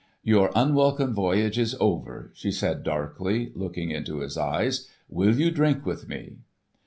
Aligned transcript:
"Your 0.23 0.49
unwelcome 0.55 1.13
voyage 1.13 1.59
is 1.59 1.77
over," 1.79 2.31
she 2.33 2.49
said 2.51 2.81
darkly, 2.81 3.51
looking 3.53 3.91
into 3.91 4.21
his 4.21 4.35
eyes, 4.35 4.89
"will 5.07 5.35
you 5.35 5.51
drink 5.51 5.85
with 5.85 6.07
me?" 6.09 6.37